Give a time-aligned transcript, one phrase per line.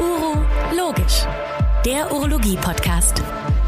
[0.00, 0.44] Uro
[0.76, 1.24] Logisch,
[1.86, 3.22] der Urologie-Podcast.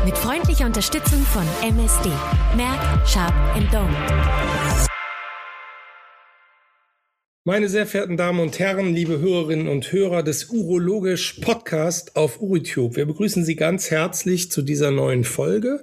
[0.05, 2.11] Mit freundlicher Unterstützung von MSD.
[2.55, 3.33] Merck, Sharp
[3.73, 3.97] Dome.
[7.45, 12.97] Meine sehr verehrten Damen und Herren, liebe Hörerinnen und Hörer des Urologisch Podcast auf UriTube,
[12.97, 15.83] wir begrüßen Sie ganz herzlich zu dieser neuen Folge.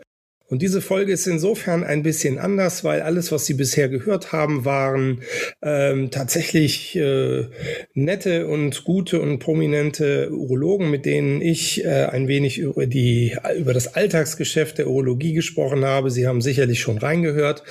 [0.50, 4.66] Und diese Folge ist insofern ein bisschen anders, weil alles, was Sie bisher gehört haben,
[4.66, 5.22] waren
[5.62, 7.46] ähm, tatsächlich äh,
[7.94, 13.74] nette und gute und prominente Urologen, mit denen ich äh, ein wenig über die über
[13.74, 16.10] das Alltagsgeschäft der Urologie gesprochen habe.
[16.10, 17.64] Sie haben sicherlich schon reingehört.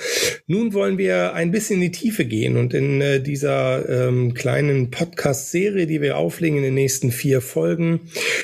[0.47, 4.89] Nun wollen wir ein bisschen in die Tiefe gehen und in äh, dieser ähm, kleinen
[4.89, 7.99] Podcast-Serie, die wir auflegen in den nächsten vier Folgen,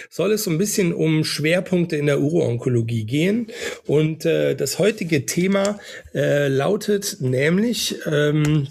[0.10, 3.48] soll es so ein bisschen um Schwerpunkte in der Uro-Onkologie gehen
[3.88, 5.80] und äh, das heutige Thema
[6.14, 8.68] äh, lautet nämlich ähm,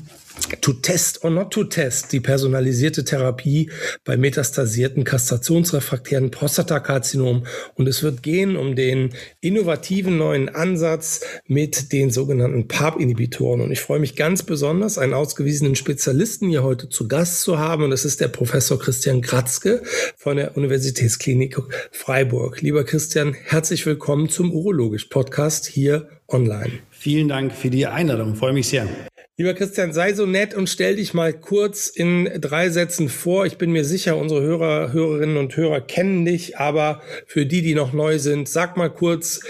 [0.60, 3.70] To test or not to test, die personalisierte Therapie
[4.04, 7.46] bei metastasierten kastrationsrefraktären Prostatakarzinom.
[7.74, 13.60] Und es wird gehen um den innovativen neuen Ansatz mit den sogenannten PARP-Inhibitoren.
[13.60, 17.84] Und ich freue mich ganz besonders, einen ausgewiesenen Spezialisten hier heute zu Gast zu haben.
[17.84, 19.82] Und das ist der Professor Christian Kratzke
[20.16, 21.58] von der Universitätsklinik
[21.92, 22.60] Freiburg.
[22.60, 26.72] Lieber Christian, herzlich willkommen zum Urologisch Podcast hier online.
[26.90, 28.34] Vielen Dank für die Einladung.
[28.34, 28.88] Freue mich sehr.
[29.36, 33.46] Lieber Christian, sei so nett und stell dich mal kurz in drei Sätzen vor.
[33.46, 37.74] Ich bin mir sicher, unsere Hörer, Hörerinnen und Hörer kennen dich, aber für die, die
[37.74, 39.40] noch neu sind, sag mal kurz,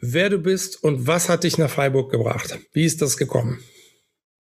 [0.00, 2.60] wer du bist und was hat dich nach Freiburg gebracht?
[2.72, 3.58] Wie ist das gekommen?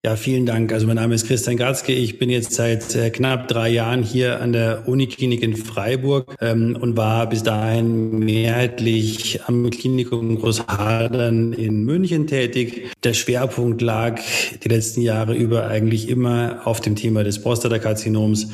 [0.06, 0.72] Ja, vielen Dank.
[0.72, 1.92] Also mein Name ist Christian Gatzke.
[1.92, 6.78] Ich bin jetzt seit äh, knapp drei Jahren hier an der Uniklinik in Freiburg ähm,
[6.80, 12.92] und war bis dahin mehrheitlich am Klinikum Großhadern in München tätig.
[13.04, 14.22] Der Schwerpunkt lag
[14.64, 18.50] die letzten Jahre über eigentlich immer auf dem Thema des Prostatakarzinoms.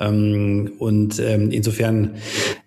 [0.00, 2.16] Ähm, und ähm, insofern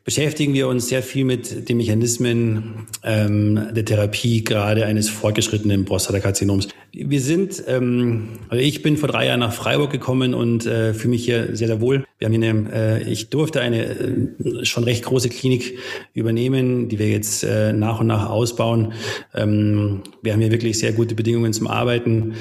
[0.03, 6.67] beschäftigen wir uns sehr viel mit den Mechanismen ähm, der Therapie gerade eines fortgeschrittenen Prostatakarzinoms.
[6.91, 11.11] Wir sind, ähm, also ich bin vor drei Jahren nach Freiburg gekommen und äh, fühle
[11.11, 12.05] mich hier sehr, sehr wohl.
[12.19, 15.79] Wir haben hier eine, äh, ich durfte eine äh, schon recht große Klinik
[16.13, 18.93] übernehmen, die wir jetzt äh, nach und nach ausbauen.
[19.33, 22.35] Ähm, wir haben hier wirklich sehr gute Bedingungen zum Arbeiten,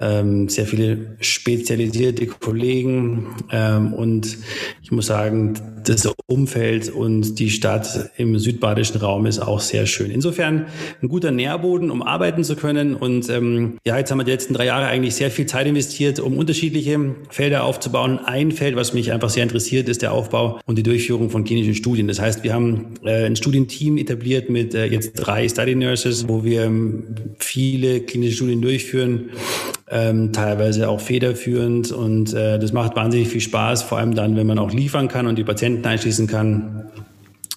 [0.00, 4.36] ähm, sehr viele spezialisierte Kollegen ähm, und
[4.82, 10.10] ich muss sagen, das Umfeld und die Stadt im südbadischen Raum ist auch sehr schön.
[10.10, 10.66] Insofern
[11.02, 12.94] ein guter Nährboden, um arbeiten zu können.
[12.94, 16.20] Und ähm, ja, jetzt haben wir die letzten drei Jahre eigentlich sehr viel Zeit investiert,
[16.20, 18.20] um unterschiedliche Felder aufzubauen.
[18.24, 21.74] Ein Feld, was mich einfach sehr interessiert, ist der Aufbau und die Durchführung von klinischen
[21.74, 22.08] Studien.
[22.08, 26.44] Das heißt, wir haben äh, ein Studienteam etabliert mit äh, jetzt drei Study Nurses, wo
[26.44, 27.04] wir ähm,
[27.38, 29.30] viele klinische Studien durchführen
[29.92, 34.46] ähm, teilweise auch federführend und äh, das macht wahnsinnig viel Spaß, vor allem dann, wenn
[34.46, 36.90] man auch liefern kann und die Patienten einschließen kann.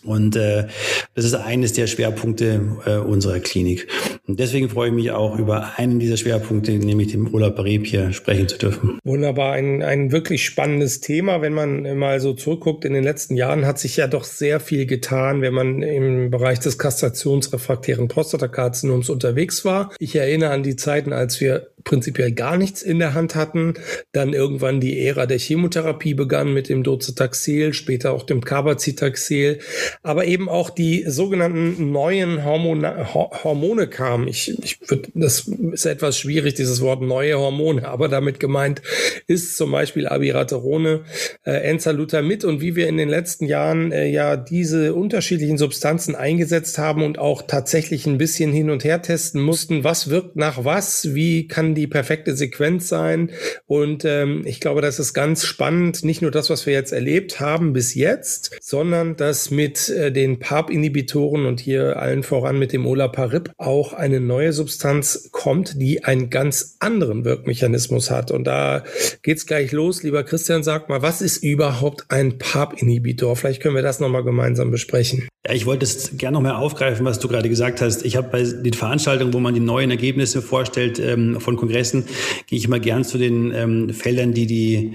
[0.05, 0.67] Und äh,
[1.15, 3.87] das ist eines der Schwerpunkte äh, unserer Klinik.
[4.27, 8.11] Und deswegen freue ich mich auch über einen dieser Schwerpunkte, nämlich dem Urlaub Reb hier
[8.11, 8.99] sprechen zu dürfen.
[9.03, 11.41] Wunderbar, ein, ein wirklich spannendes Thema.
[11.41, 14.87] Wenn man mal so zurückguckt, in den letzten Jahren hat sich ja doch sehr viel
[14.87, 19.91] getan, wenn man im Bereich des kastrationsrefraktären Prostatakarzinoms unterwegs war.
[19.99, 23.75] Ich erinnere an die Zeiten, als wir prinzipiell gar nichts in der Hand hatten.
[24.11, 29.59] Dann irgendwann die Ära der Chemotherapie begann mit dem Docetaxel, später auch dem Carbazitaxel,
[30.01, 34.14] aber eben auch die sogenannten neuen Hormone, Hormone kamen.
[34.27, 38.81] Ich, ich würd, das ist etwas schwierig, dieses Wort neue Hormone, aber damit gemeint
[39.27, 41.03] ist zum Beispiel Abiraterone,
[41.43, 46.77] äh, Enzalutamid und wie wir in den letzten Jahren äh, ja diese unterschiedlichen Substanzen eingesetzt
[46.77, 51.13] haben und auch tatsächlich ein bisschen hin und her testen mussten, was wirkt nach was,
[51.13, 53.31] wie kann die perfekte Sequenz sein.
[53.65, 57.39] Und ähm, ich glaube, das ist ganz spannend, nicht nur das, was wir jetzt erlebt
[57.39, 62.85] haben bis jetzt, sondern dass mit äh, den PARP-Inhibitoren und hier allen voran mit dem
[62.85, 68.29] Olaparib auch eine neue Substanz kommt, die einen ganz anderen Wirkmechanismus hat.
[68.29, 68.83] Und da
[69.23, 70.03] geht's gleich los.
[70.03, 73.35] Lieber Christian, sag mal, was ist überhaupt ein PARP-Inhibitor?
[73.35, 75.27] Vielleicht können wir das nochmal gemeinsam besprechen.
[75.45, 78.03] Ja, ich wollte es gerne noch mal aufgreifen, was du gerade gesagt hast.
[78.05, 82.05] Ich habe bei den Veranstaltungen, wo man die neuen Ergebnisse vorstellt ähm, von Kongressen,
[82.47, 84.93] gehe ich immer gern zu den ähm, Feldern, die die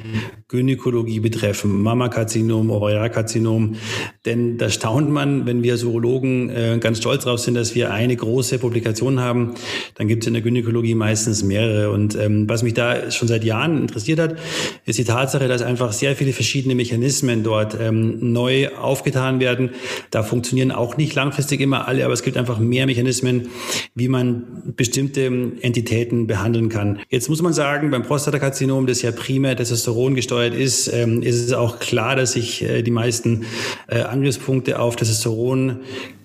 [0.48, 3.76] Gynäkologie betreffen, Mammakarzinom, Ovarialkarzinom.
[4.24, 8.16] Denn da staunt man, wenn wir Urologen äh, ganz stolz drauf sind, dass wir eine
[8.16, 9.54] große Publikation haben,
[9.94, 11.90] dann gibt es in der Gynäkologie meistens mehrere.
[11.90, 14.36] Und ähm, was mich da schon seit Jahren interessiert hat,
[14.84, 19.70] ist die Tatsache, dass einfach sehr viele verschiedene Mechanismen dort ähm, neu aufgetan werden.
[20.10, 23.48] Da funktionieren auch nicht langfristig immer alle, aber es gibt einfach mehr Mechanismen,
[23.94, 25.24] wie man bestimmte
[25.62, 27.00] Entitäten behandeln behandeln kann.
[27.08, 31.52] Jetzt muss man sagen, beim Prostatakarzinom, das ja primär Testosteron gesteuert ist, ähm, ist es
[31.52, 33.44] auch klar, dass sich äh, die meisten
[33.88, 35.80] äh, Angriffspunkte auf Testosteron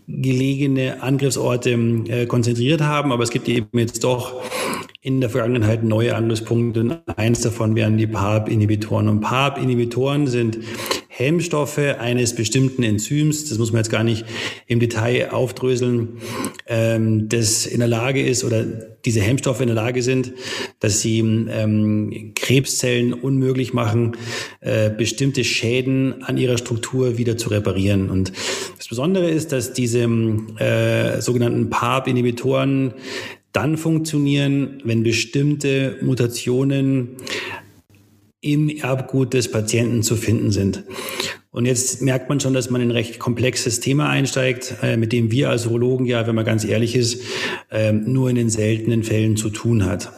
[0.08, 3.12] gelegene Angriffsorte äh, konzentriert haben.
[3.12, 4.42] Aber es gibt eben jetzt doch
[5.02, 9.08] in der Vergangenheit neue Angriffspunkte und eins davon wären die PARP-Inhibitoren.
[9.08, 10.58] Und PARP-Inhibitoren sind
[11.18, 14.26] Hemmstoffe eines bestimmten Enzyms, das muss man jetzt gar nicht
[14.68, 16.18] im Detail aufdröseln,
[16.68, 18.66] ähm, das in der Lage ist oder
[19.06, 20.34] diese Hemmstoffe in der Lage sind,
[20.82, 24.18] dass sie ähm, Krebszellen unmöglich machen,
[24.60, 28.10] äh, bestimmte Schäden an ihrer Struktur wieder zu reparieren.
[28.10, 28.34] Und
[28.78, 32.94] das Besondere ist, dass diese äh, sogenannten PARP-Inhibitoren
[33.54, 37.16] dann funktionieren, wenn bestimmte Mutationen
[38.46, 40.84] im Erbgut des Patienten zu finden sind.
[41.50, 45.14] Und jetzt merkt man schon, dass man in ein recht komplexes Thema einsteigt, äh, mit
[45.14, 47.24] dem wir als Urologen ja, wenn man ganz ehrlich ist,
[47.72, 50.12] äh, nur in den seltenen Fällen zu tun hat.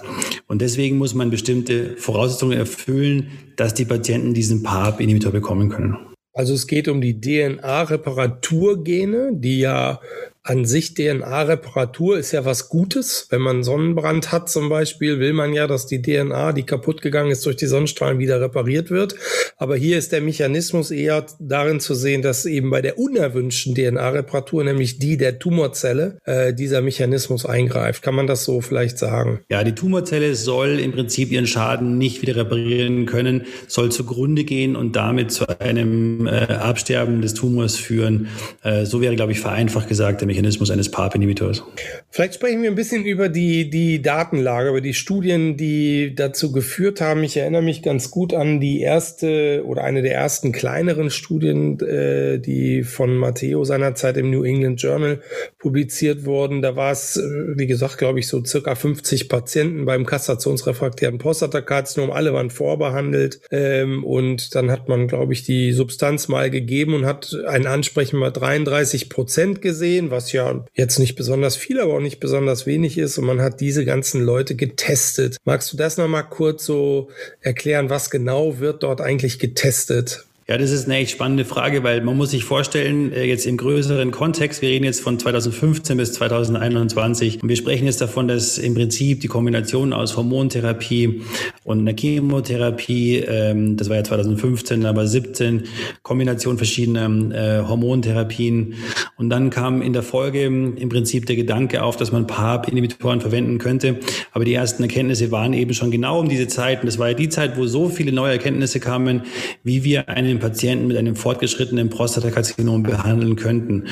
[0.47, 5.97] Und deswegen muss man bestimmte Voraussetzungen erfüllen, dass die Patienten diesen PARP-Inhibitor bekommen können.
[6.33, 9.99] Also es geht um die DNA-Reparaturgene, die ja
[10.47, 13.27] an sich DNA-Reparatur ist ja was Gutes.
[13.29, 17.31] Wenn man Sonnenbrand hat zum Beispiel, will man ja, dass die DNA, die kaputt gegangen
[17.31, 19.15] ist durch die Sonnenstrahlen, wieder repariert wird.
[19.57, 24.63] Aber hier ist der Mechanismus eher darin zu sehen, dass eben bei der unerwünschten DNA-Reparatur,
[24.63, 28.01] nämlich die der Tumorzelle, äh, dieser Mechanismus eingreift.
[28.01, 29.41] Kann man das so vielleicht sagen?
[29.49, 34.77] Ja, die Tumorzelle soll im Prinzip ihren Schaden nicht wieder reparieren können, soll zugrunde gehen
[34.77, 38.29] und damit zu einem äh, Absterben des Tumors führen.
[38.63, 41.63] Äh, so wäre, glaube ich, vereinfacht gesagt der Mechanismus Mechanismus eines PARP-Inhibitors.
[42.09, 47.01] Vielleicht sprechen wir ein bisschen über die, die Datenlage, über die Studien, die dazu geführt
[47.01, 47.23] haben.
[47.23, 52.39] Ich erinnere mich ganz gut an die erste oder eine der ersten kleineren Studien, äh,
[52.39, 55.21] die von Matteo seinerzeit im New England Journal
[55.59, 56.61] publiziert wurden.
[56.61, 62.09] Da war es, äh, wie gesagt, glaube ich, so circa 50 Patienten beim kastrationsrefraktären Prostatakarzinom.
[62.09, 63.41] Alle waren vorbehandelt.
[63.51, 68.17] Ähm, und dann hat man, glaube ich, die Substanz mal gegeben und hat ein Ansprechen
[68.17, 72.97] mal 33 Prozent gesehen, was ja jetzt nicht besonders viel, aber auch nicht besonders wenig
[72.97, 73.17] ist.
[73.17, 75.37] Und man hat diese ganzen Leute getestet.
[75.43, 77.09] Magst du das nochmal kurz so
[77.41, 80.26] erklären, was genau wird dort eigentlich getestet?
[80.49, 83.57] Ja, das ist eine echt spannende Frage, weil man muss sich vorstellen, äh, jetzt im
[83.57, 88.57] größeren Kontext, wir reden jetzt von 2015 bis 2021 und wir sprechen jetzt davon, dass
[88.57, 91.21] im Prinzip die Kombination aus Hormontherapie
[91.65, 95.63] und einer Chemotherapie, ähm, das war ja 2015, aber 17,
[96.01, 98.75] Kombination verschiedener äh, Hormontherapien.
[99.17, 103.57] Und dann kam in der Folge im Prinzip der Gedanke auf, dass man PARP-Inhibitoren verwenden
[103.57, 103.97] könnte,
[104.31, 106.79] aber die ersten Erkenntnisse waren eben schon genau um diese Zeit.
[106.79, 109.23] Und das war ja die Zeit, wo so viele neue Erkenntnisse kamen,
[109.65, 113.85] wie wir einen den Patienten mit einem fortgeschrittenen Prostatakarzinom behandeln könnten.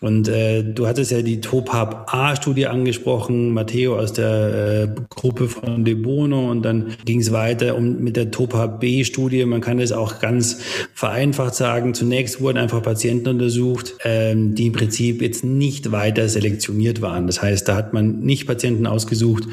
[0.00, 5.94] Und äh, du hattest ja die TOPAP-A-Studie angesprochen, Matteo aus der äh, Gruppe von De
[5.94, 9.44] Bono und dann ging es weiter um, mit der TOPAP-B-Studie.
[9.46, 10.58] Man kann es auch ganz
[10.94, 11.94] vereinfacht sagen.
[11.94, 17.26] Zunächst wurden einfach Patienten untersucht, ähm, die im Prinzip jetzt nicht weiter selektioniert waren.
[17.26, 19.44] Das heißt, da hat man nicht Patienten ausgesucht,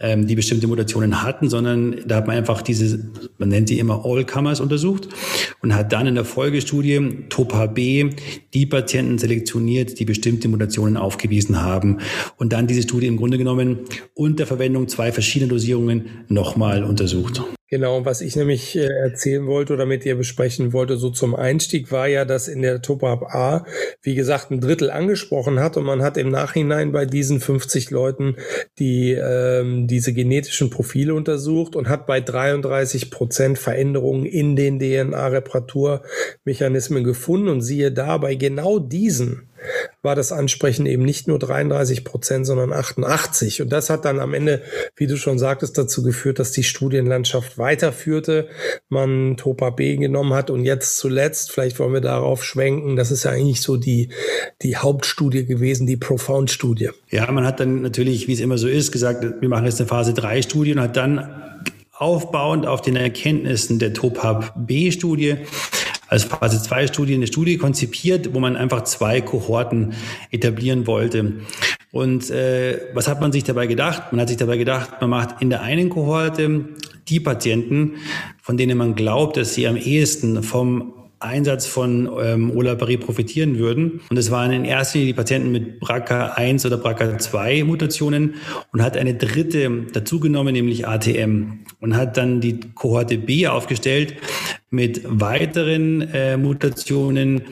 [0.00, 2.98] ähm, die bestimmte Mutationen hatten, sondern da hat man einfach diese,
[3.38, 5.08] man nennt sie immer All-Comers untersucht
[5.62, 8.10] und hat dann in der Folgestudie TOPA B
[8.54, 11.98] die Patienten selektioniert, die bestimmte Mutationen aufgewiesen haben
[12.38, 13.80] und dann diese Studie im Grunde genommen
[14.14, 17.42] unter Verwendung zwei verschiedener Dosierungen nochmal untersucht.
[17.72, 21.90] Genau, was ich nämlich äh, erzählen wollte oder mit dir besprechen wollte, so zum Einstieg,
[21.90, 23.64] war ja, dass in der Topap A,
[24.02, 28.36] wie gesagt, ein Drittel angesprochen hat und man hat im Nachhinein bei diesen 50 Leuten
[28.78, 37.04] die ähm, diese genetischen Profile untersucht und hat bei 33 Prozent Veränderungen in den DNA-Reparaturmechanismen
[37.04, 39.48] gefunden und siehe da, bei genau diesen
[40.02, 43.62] war das Ansprechen eben nicht nur 33 Prozent, sondern 88.
[43.62, 44.62] Und das hat dann am Ende,
[44.96, 48.48] wie du schon sagtest, dazu geführt, dass die Studienlandschaft weiterführte,
[48.88, 53.24] man Topa B genommen hat und jetzt zuletzt, vielleicht wollen wir darauf schwenken, das ist
[53.24, 54.10] ja eigentlich so die,
[54.62, 56.90] die Hauptstudie gewesen, die Profound-Studie.
[57.10, 59.88] Ja, man hat dann natürlich, wie es immer so ist, gesagt, wir machen jetzt eine
[59.88, 61.42] Phase 3 Studie und hat dann
[61.92, 65.36] aufbauend auf den Erkenntnissen der Topap B-Studie
[66.12, 69.94] als Phase 2 Studie eine Studie konzipiert, wo man einfach zwei Kohorten
[70.30, 71.38] etablieren wollte.
[71.90, 74.12] Und äh, was hat man sich dabei gedacht?
[74.12, 76.68] Man hat sich dabei gedacht, man macht in der einen Kohorte
[77.08, 77.94] die Patienten,
[78.42, 84.00] von denen man glaubt, dass sie am ehesten vom Einsatz von ähm, Olaparib profitieren würden.
[84.10, 88.34] Und es waren in erster Linie die Patienten mit BRCA1 oder BRCA2 Mutationen
[88.72, 91.60] und hat eine dritte dazugenommen, nämlich ATM.
[91.80, 94.14] Und hat dann die Kohorte B aufgestellt
[94.70, 97.42] mit weiteren äh, Mutationen,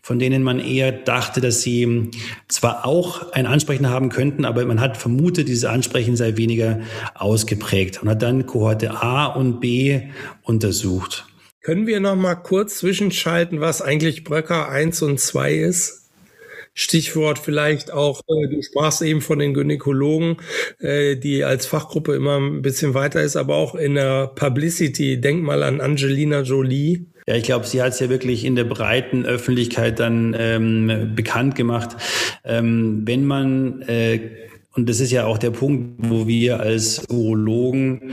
[0.00, 2.10] von denen man eher dachte, dass sie
[2.48, 6.80] zwar auch ein Ansprechen haben könnten, aber man hat vermutet, dieses Ansprechen sei weniger
[7.14, 10.00] ausgeprägt und hat dann Kohorte A und B
[10.42, 11.26] untersucht.
[11.68, 16.08] Können wir noch mal kurz zwischenschalten, was eigentlich Bröcker 1 und 2 ist?
[16.72, 20.38] Stichwort vielleicht auch, äh, du sprachst eben von den Gynäkologen,
[20.78, 25.20] äh, die als Fachgruppe immer ein bisschen weiter ist, aber auch in der Publicity.
[25.20, 27.04] Denk mal an Angelina Jolie.
[27.26, 31.54] Ja, ich glaube, sie hat es ja wirklich in der breiten Öffentlichkeit dann ähm, bekannt
[31.54, 31.98] gemacht.
[32.44, 34.20] Ähm, wenn man äh,
[34.78, 38.12] und das ist ja auch der Punkt, wo wir als Urologen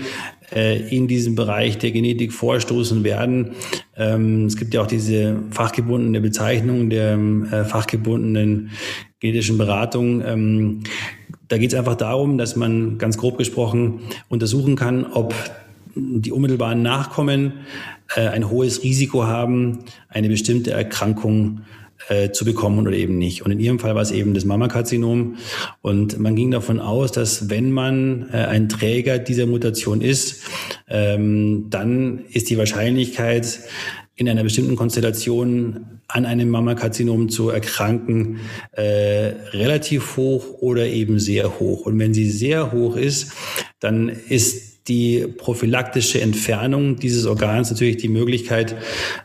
[0.52, 3.52] in diesem Bereich der Genetik vorstoßen werden.
[3.98, 8.72] Ähm, es gibt ja auch diese fachgebundene Bezeichnung der äh, fachgebundenen
[9.20, 10.22] genetischen Beratung.
[10.26, 10.84] Ähm,
[11.48, 15.34] da geht es einfach darum, dass man ganz grob gesprochen untersuchen kann, ob
[15.96, 17.54] die unmittelbaren Nachkommen
[18.16, 21.85] äh, ein hohes Risiko haben, eine bestimmte Erkrankung äh,
[22.32, 23.44] zu bekommen oder eben nicht.
[23.44, 25.38] Und in ihrem Fall war es eben das Mammakarzinom.
[25.82, 30.44] Und man ging davon aus, dass wenn man äh, ein Träger dieser Mutation ist,
[30.88, 33.60] ähm, dann ist die Wahrscheinlichkeit,
[34.16, 38.40] in einer bestimmten Konstellation an einem Mammakarzinom zu erkranken,
[38.72, 41.86] äh, relativ hoch oder eben sehr hoch.
[41.86, 43.34] Und wenn sie sehr hoch ist,
[43.80, 48.76] dann ist die prophylaktische Entfernung dieses Organs natürlich die Möglichkeit,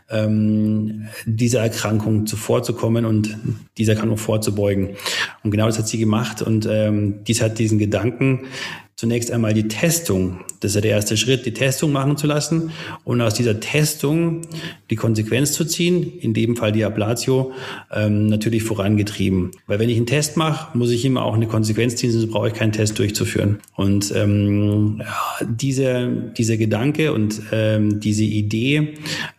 [0.09, 3.37] ähm, dieser Erkrankung zuvorzukommen und
[3.77, 4.95] dieser Erkrankung vorzubeugen.
[5.43, 8.47] Und genau das hat sie gemacht und ähm, dies hat diesen Gedanken
[8.95, 12.71] zunächst einmal die Testung, das ist ja der erste Schritt, die Testung machen zu lassen
[13.03, 14.41] und aus dieser Testung
[14.89, 17.51] die Konsequenz zu ziehen, in dem Fall die Ablatio,
[17.91, 19.51] ähm, natürlich vorangetrieben.
[19.65, 22.49] Weil wenn ich einen Test mache, muss ich immer auch eine Konsequenz ziehen, sonst brauche
[22.49, 23.59] ich keinen Test durchzuführen.
[23.75, 28.93] Und ähm, ja, dieser, dieser Gedanke und ähm, diese Idee,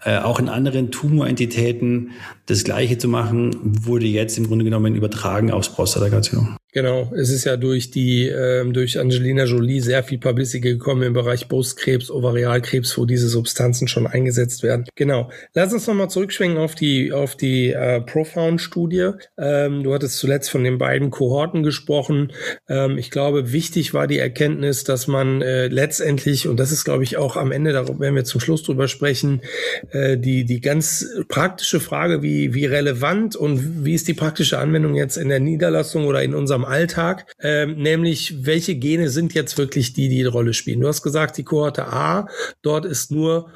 [0.05, 2.11] äh, auch in anderen Tumorentitäten
[2.47, 6.57] das Gleiche zu machen, wurde jetzt im Grunde genommen übertragen aufs Prostatakarzinom.
[6.75, 11.15] Genau, es ist ja durch die ähm, durch Angelina Jolie sehr viel Publicity gekommen im
[11.15, 14.87] Bereich Brustkrebs, Ovarialkrebs, wo diese Substanzen schon eingesetzt werden.
[14.95, 15.31] Genau.
[15.53, 19.11] Lass uns nochmal zurückschwenken auf die auf die äh, Profound-Studie.
[19.39, 22.33] Ähm, du hattest zuletzt von den beiden Kohorten gesprochen.
[22.67, 27.05] Ähm, ich glaube, wichtig war die Erkenntnis, dass man äh, letztendlich und das ist, glaube
[27.05, 29.43] ich, auch am Ende, darüber werden wir zum Schluss drüber sprechen,
[29.91, 34.95] äh, die die ganz praktische Frage, wie wie relevant und wie ist die praktische Anwendung
[34.95, 39.93] jetzt in der Niederlassung oder in unserem Alltag, ähm, nämlich welche Gene sind jetzt wirklich
[39.93, 40.81] die, die die Rolle spielen.
[40.81, 42.29] Du hast gesagt, die Kohorte A,
[42.63, 43.51] dort ist nur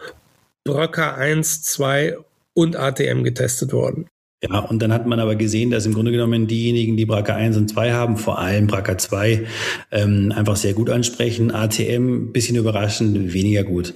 [0.66, 2.16] BRCA1, 2
[2.54, 4.08] und ATM getestet worden.
[4.42, 7.56] Ja, und dann hat man aber gesehen, dass im Grunde genommen diejenigen, die BRCA 1
[7.56, 9.46] und 2 haben, vor allem BRCA 2,
[9.90, 11.50] ähm, einfach sehr gut ansprechen.
[11.50, 13.94] ATM, bisschen überraschend, weniger gut.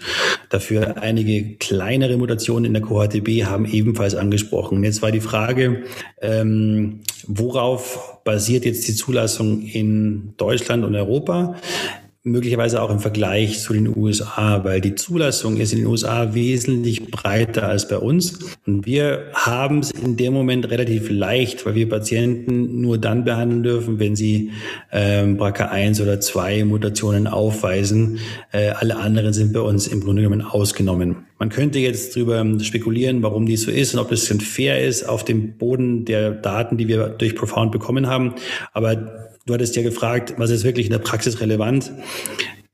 [0.49, 4.83] Dafür einige kleinere Mutationen in der Kohorte B haben ebenfalls angesprochen.
[4.83, 5.83] Jetzt war die Frage,
[6.23, 11.57] ähm, worauf basiert jetzt die Zulassung in Deutschland und Europa?
[12.23, 17.11] Möglicherweise auch im Vergleich zu den USA, weil die Zulassung ist in den USA wesentlich
[17.11, 18.39] breiter als bei uns.
[18.67, 23.63] Und wir haben es in dem Moment relativ leicht, weil wir Patienten nur dann behandeln
[23.63, 24.51] dürfen, wenn sie
[24.93, 28.19] ähm, BRCA1 oder 2 Mutationen aufweisen.
[28.53, 31.25] Äh, alle anderen sind bei uns im Grunde genommen ausgenommen.
[31.39, 35.25] Man könnte jetzt darüber spekulieren, warum dies so ist und ob das fair ist auf
[35.25, 38.35] dem Boden der Daten, die wir durch Profound bekommen haben.
[38.75, 41.93] Aber Du hattest ja gefragt, was ist wirklich in der Praxis relevant?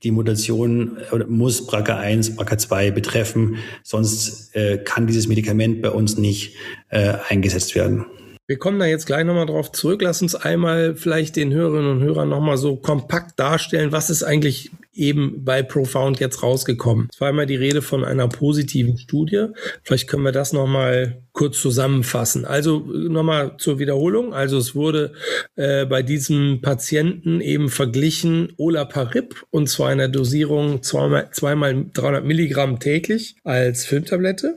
[0.02, 6.56] Die Mutation muss BRCA1, BRCA2 betreffen, sonst äh, kann dieses Medikament bei uns nicht
[6.90, 8.06] äh, eingesetzt werden.
[8.46, 10.02] Wir kommen da jetzt gleich nochmal drauf zurück.
[10.02, 14.70] Lass uns einmal vielleicht den Hörerinnen und Hörern nochmal so kompakt darstellen, was ist eigentlich
[14.96, 17.08] eben bei Profound jetzt rausgekommen.
[17.12, 19.46] Es war einmal die Rede von einer positiven Studie.
[19.82, 22.44] Vielleicht können wir das nochmal kurz zusammenfassen.
[22.44, 24.34] Also nochmal zur Wiederholung.
[24.34, 25.12] Also es wurde
[25.56, 32.24] äh, bei diesem Patienten eben verglichen Olaparib und zwar in der Dosierung zweimal, zweimal 300
[32.24, 34.54] Milligramm täglich als Filmtablette.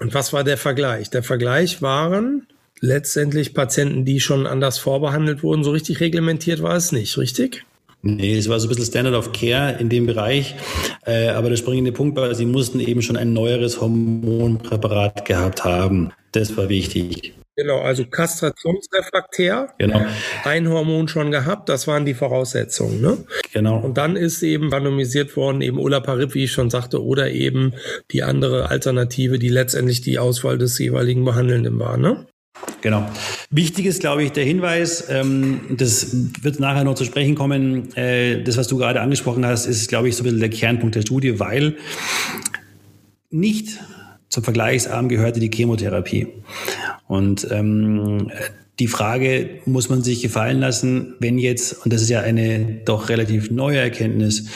[0.00, 1.10] Und was war der Vergleich?
[1.10, 2.46] Der Vergleich waren
[2.80, 5.62] letztendlich Patienten, die schon anders vorbehandelt wurden.
[5.62, 7.64] So richtig reglementiert war es nicht, richtig?
[8.04, 10.56] Nee, es war so ein bisschen Standard of Care in dem Bereich.
[11.06, 16.12] Äh, aber der springende Punkt war, sie mussten eben schon ein neueres Hormonpräparat gehabt haben.
[16.32, 17.34] Das war wichtig.
[17.54, 19.74] Genau, also kastrationsrefraktär.
[19.78, 20.00] Genau.
[20.42, 23.00] Ein Hormon schon gehabt, das waren die Voraussetzungen.
[23.02, 23.18] Ne?
[23.52, 23.78] Genau.
[23.78, 27.74] Und dann ist eben randomisiert worden, eben Olaparib, wie ich schon sagte, oder eben
[28.10, 31.98] die andere Alternative, die letztendlich die Auswahl des jeweiligen Behandelnden war.
[31.98, 32.26] Ne?
[32.80, 33.08] Genau.
[33.50, 38.42] Wichtig ist, glaube ich, der Hinweis, ähm, das wird nachher noch zu sprechen kommen, äh,
[38.42, 41.02] das, was du gerade angesprochen hast, ist, glaube ich, so ein bisschen der Kernpunkt der
[41.02, 41.76] Studie, weil
[43.30, 43.78] nicht
[44.28, 46.28] zum Vergleichsarm gehörte die Chemotherapie.
[47.06, 48.30] Und ähm,
[48.78, 53.10] die Frage muss man sich gefallen lassen, wenn jetzt, und das ist ja eine doch
[53.10, 54.48] relativ neue Erkenntnis,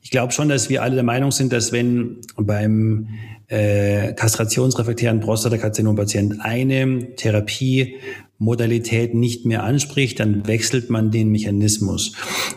[0.00, 3.08] ich glaube schon, dass wir alle der Meinung sind, dass wenn beim
[3.48, 12.12] äh, kastrationsrefraktären Prostatakarzinompatient eine Therapiemodalität nicht mehr anspricht, dann wechselt man den Mechanismus.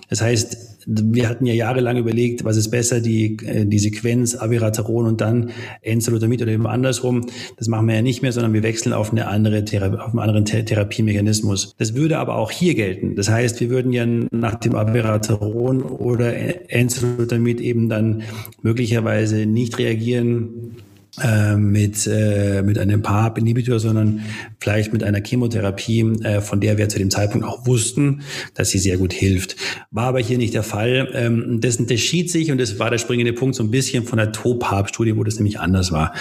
[0.09, 5.07] Das heißt, wir hatten ja jahrelang überlegt, was ist besser, die, äh, die Sequenz Abiraterol
[5.07, 7.27] und dann Enzalutamid oder eben andersrum.
[7.57, 10.45] Das machen wir ja nicht mehr, sondern wir wechseln auf eine andere auf einen anderen
[10.45, 11.75] Therapiemechanismus.
[11.77, 13.15] Das würde aber auch hier gelten.
[13.15, 16.33] Das heißt, wir würden ja nach dem Abiraterol oder
[16.71, 18.23] Enzalutamid eben dann
[18.61, 20.75] möglicherweise nicht reagieren
[21.21, 24.21] äh, mit, äh, mit einem PARP-Inhibitor, sondern
[24.59, 28.21] vielleicht mit einer Chemotherapie, äh, von der wir zu dem Zeitpunkt auch wussten,
[28.53, 29.57] dass sie sehr gut hilft.
[29.91, 31.09] War aber hier nicht der Fall.
[31.13, 34.31] Ähm, das unterschied sich, und das war der springende Punkt, so ein bisschen von der
[34.31, 36.13] TOPARP-Studie, wo das nämlich anders war.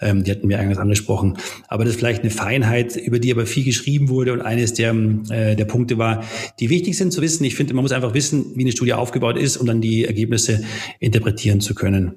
[0.00, 1.38] Ähm, die hatten wir eigentlich angesprochen.
[1.66, 4.32] Aber das ist vielleicht eine Feinheit, über die aber viel geschrieben wurde.
[4.32, 4.94] Und eines der,
[5.30, 6.22] äh, der Punkte war,
[6.60, 7.44] die wichtig sind zu wissen.
[7.44, 10.62] Ich finde, man muss einfach wissen, wie eine Studie aufgebaut ist, um dann die Ergebnisse
[11.00, 12.14] interpretieren zu können.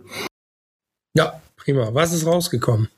[1.16, 1.94] Ja, Prima.
[1.94, 2.90] Was ist rausgekommen?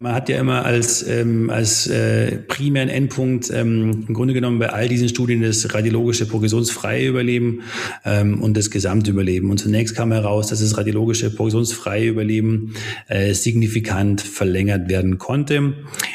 [0.00, 4.68] Man hat ja immer als, ähm, als äh, primären Endpunkt ähm, im Grunde genommen bei
[4.68, 7.62] all diesen Studien das radiologische progressionsfreie Überleben
[8.04, 9.50] ähm, und das Gesamtüberleben.
[9.50, 12.74] Und zunächst kam heraus, dass das radiologische progressionsfreie Überleben
[13.08, 15.74] äh, signifikant verlängert werden konnte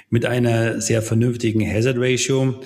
[0.09, 2.61] mit einer sehr vernünftigen Hazard Ratio,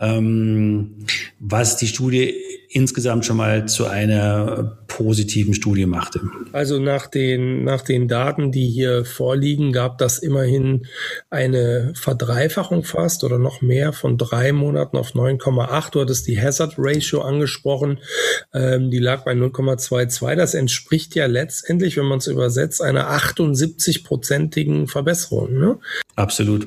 [0.00, 0.94] ähm,
[1.40, 2.34] was die Studie
[2.74, 6.20] insgesamt schon mal zu einer positiven Studie machte.
[6.52, 10.86] Also nach den, nach den Daten, die hier vorliegen, gab das immerhin
[11.30, 15.92] eine Verdreifachung fast oder noch mehr von drei Monaten auf 9,8.
[15.92, 18.00] Du hattest die Hazard Ratio angesprochen.
[18.52, 20.34] Ähm, die lag bei 0,22.
[20.34, 25.56] Das entspricht ja letztendlich, wenn man es übersetzt, einer 78-prozentigen Verbesserung.
[25.56, 25.78] Ne?
[26.16, 26.66] Absolut.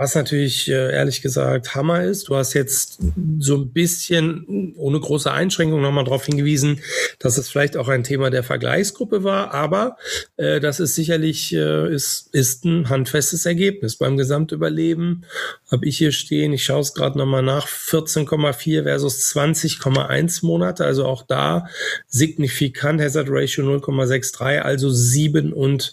[0.00, 2.28] Was natürlich äh, ehrlich gesagt Hammer ist.
[2.28, 3.00] Du hast jetzt
[3.40, 6.80] so ein bisschen ohne große Einschränkung nochmal darauf hingewiesen,
[7.18, 9.96] dass es vielleicht auch ein Thema der Vergleichsgruppe war, aber
[10.36, 13.96] äh, das ist sicherlich äh, ist, ist ein handfestes Ergebnis.
[13.96, 15.24] Beim Gesamtüberleben
[15.68, 21.06] habe ich hier stehen, ich schaue es gerade nochmal nach, 14,4 versus 20,1 Monate, also
[21.06, 21.66] auch da
[22.06, 25.90] signifikant Hazard Ratio 0,63, also 7 und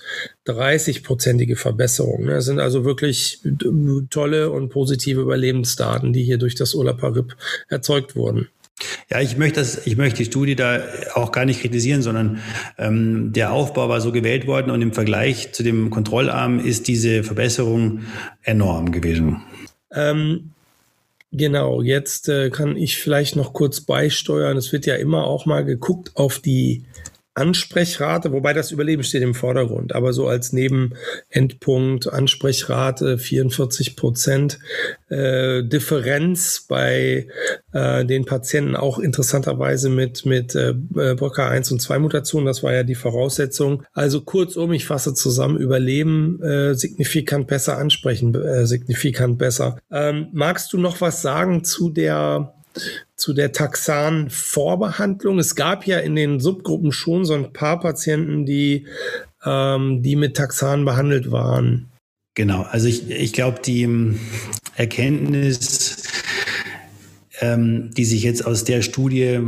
[0.47, 2.27] 30-prozentige Verbesserung.
[2.27, 3.41] Das sind also wirklich
[4.09, 7.35] tolle und positive Überlebensdaten, die hier durch das Olaparib
[7.67, 8.49] erzeugt wurden.
[9.09, 12.41] Ja, ich möchte das, ich möchte die Studie da auch gar nicht kritisieren, sondern
[12.77, 17.23] ähm, der Aufbau war so gewählt worden und im Vergleich zu dem Kontrollarm ist diese
[17.23, 18.01] Verbesserung
[18.43, 19.41] enorm gewesen.
[19.91, 20.51] Ähm,
[21.31, 24.57] genau, jetzt äh, kann ich vielleicht noch kurz beisteuern.
[24.57, 26.83] Es wird ja immer auch mal geguckt auf die
[27.35, 34.57] Ansprechrate, wobei das Überleben steht im Vordergrund, aber so als Nebenendpunkt Ansprechrate 44 Prozent,
[35.09, 37.27] äh, Differenz bei
[37.73, 42.83] äh, den Patienten auch interessanterweise mit, mit äh, BRCA1 und 2 Mutationen, das war ja
[42.83, 43.83] die Voraussetzung.
[43.93, 49.77] Also kurzum, ich fasse zusammen, Überleben äh, signifikant besser ansprechen, äh, signifikant besser.
[49.91, 52.53] Ähm, magst du noch was sagen zu der
[53.15, 55.39] zu der Taxan-Vorbehandlung.
[55.39, 58.87] Es gab ja in den Subgruppen schon so ein paar Patienten, die,
[59.45, 61.91] ähm, die mit Taxan behandelt waren.
[62.35, 64.19] Genau, also ich, ich glaube, die ähm,
[64.75, 66.03] Erkenntnis,
[67.39, 69.39] ähm, die sich jetzt aus der Studie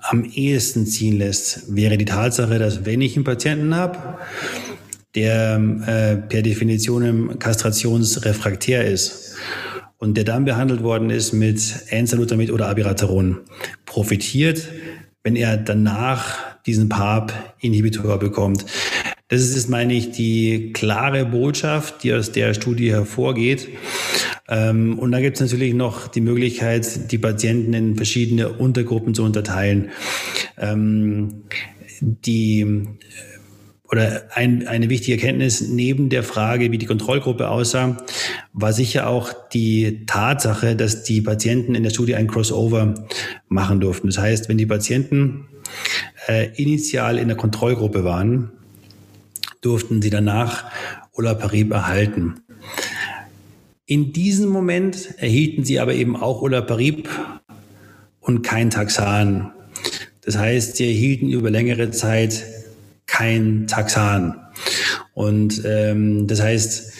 [0.00, 4.18] am ehesten ziehen lässt, wäre die Tatsache, dass wenn ich einen Patienten habe,
[5.14, 9.36] der äh, per Definition kastrationsrefraktär ist
[10.02, 13.44] und der dann behandelt worden ist mit Enzalutamid oder Abiraterol,
[13.86, 14.66] profitiert,
[15.22, 18.66] wenn er danach diesen PARP-Inhibitor bekommt.
[19.28, 23.68] Das ist, meine ich, die klare Botschaft, die aus der Studie hervorgeht.
[24.48, 29.22] Ähm, und da gibt es natürlich noch die Möglichkeit, die Patienten in verschiedene Untergruppen zu
[29.22, 29.90] unterteilen.
[30.58, 31.44] Ähm,
[32.00, 32.88] die
[33.92, 37.98] oder ein, eine wichtige Erkenntnis neben der Frage, wie die Kontrollgruppe aussah,
[38.54, 42.94] war sicher auch die Tatsache, dass die Patienten in der Studie ein Crossover
[43.48, 44.06] machen durften.
[44.06, 45.44] Das heißt, wenn die Patienten
[46.26, 48.50] äh, initial in der Kontrollgruppe waren,
[49.60, 50.64] durften sie danach
[51.12, 52.40] Olaparib erhalten.
[53.84, 57.10] In diesem Moment erhielten sie aber eben auch Olaparib
[58.20, 59.52] und kein Taxan.
[60.24, 62.42] Das heißt, sie erhielten über längere Zeit
[63.12, 64.40] kein Taxan.
[65.12, 66.92] Und ähm, das heißt,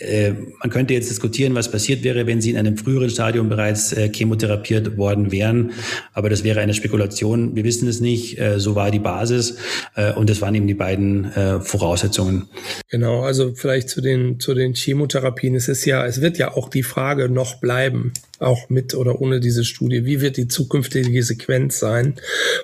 [0.00, 3.92] äh, man könnte jetzt diskutieren, was passiert wäre, wenn sie in einem früheren Stadium bereits
[3.92, 5.72] äh, chemotherapiert worden wären.
[6.12, 7.56] Aber das wäre eine Spekulation.
[7.56, 8.38] Wir wissen es nicht.
[8.38, 9.56] Äh, so war die Basis.
[9.94, 12.48] Äh, und das waren eben die beiden äh, Voraussetzungen.
[12.90, 13.22] Genau.
[13.22, 15.54] Also vielleicht zu den, zu den Chemotherapien.
[15.54, 19.40] Es ist ja, es wird ja auch die Frage noch bleiben auch mit oder ohne
[19.40, 20.04] diese Studie.
[20.04, 22.16] Wie wird die zukünftige Sequenz sein?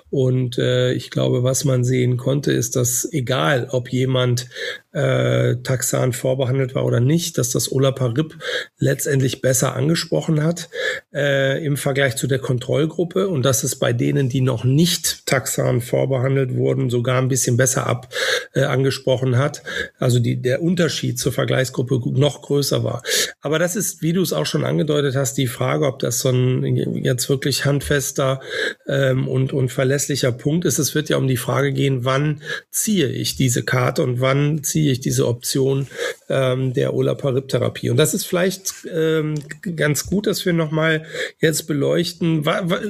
[0.09, 4.47] Und äh, ich glaube, was man sehen konnte, ist, dass egal, ob jemand
[4.91, 8.37] äh, Taxan vorbehandelt war oder nicht, dass das Olaparib
[8.77, 10.67] letztendlich besser angesprochen hat
[11.13, 15.79] äh, im Vergleich zu der Kontrollgruppe und dass es bei denen, die noch nicht Taxan
[15.79, 18.09] vorbehandelt wurden, sogar ein bisschen besser ab
[18.53, 19.63] äh, angesprochen hat.
[19.99, 23.01] Also die, der Unterschied zur Vergleichsgruppe noch größer war.
[23.41, 26.29] Aber das ist, wie du es auch schon angedeutet hast, die Frage, ob das so
[26.29, 26.63] ein
[27.03, 28.41] jetzt wirklich handfester
[28.87, 30.79] ähm, und, und verlässlicher Punkt ist.
[30.79, 34.91] Es wird ja um die Frage gehen, wann ziehe ich diese Karte und wann ziehe
[34.91, 35.87] ich diese Option
[36.29, 37.89] ähm, der Olaparib-Therapie.
[37.89, 39.35] Und das ist vielleicht ähm,
[39.75, 41.05] ganz gut, dass wir nochmal
[41.39, 42.45] jetzt beleuchten,